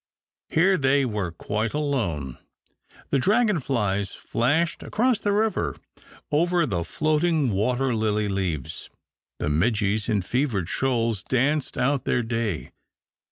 [0.49, 2.39] Here they were uite alone.
[3.11, 5.77] The dragon flies flashed across he river
[6.31, 8.89] over the floating water lily leaves,
[9.37, 12.71] 'he midges in fevered shoals danced out their ay.